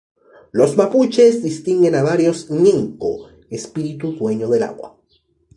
[0.51, 4.97] Los Mapuches distinguen a varios Ngen-ko, espíritu dueño del agua.